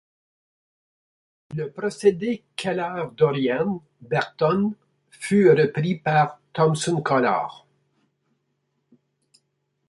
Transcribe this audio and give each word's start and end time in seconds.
Le 1.55 1.69
procédé 1.71 2.43
Keller-Dorian 2.55 3.83
Berthon 4.01 4.73
fut 5.11 5.47
repris 5.51 5.93
par 5.93 6.39
Thomsoncolor. 6.53 7.67